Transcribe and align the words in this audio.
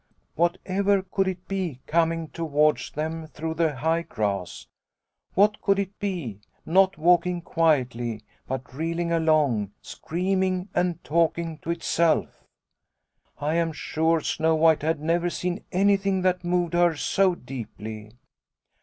"Whatever 0.35 1.03
could 1.03 1.27
it 1.27 1.47
be 1.47 1.79
coming 1.85 2.29
towards 2.29 2.89
them 2.89 3.27
through 3.27 3.53
the 3.53 3.75
high 3.75 4.01
grass? 4.01 4.65
What 5.35 5.61
could 5.61 5.77
it 5.77 5.99
be, 5.99 6.39
not 6.65 6.97
walking 6.97 7.39
quietly, 7.43 8.23
but 8.47 8.73
reeling 8.73 9.11
along, 9.11 9.73
screaming 9.83 10.69
and 10.73 11.03
talking 11.03 11.59
to 11.59 11.69
itself?" 11.69 12.43
I 13.37 13.53
am 13.57 13.73
sure 13.73 14.21
Snow 14.21 14.55
White 14.55 14.81
had 14.81 14.99
never 15.01 15.29
seen 15.29 15.63
any 15.71 15.97
thing 15.97 16.23
that 16.23 16.43
moved 16.43 16.73
her 16.73 16.95
so 16.95 17.35
deeply. 17.35 18.11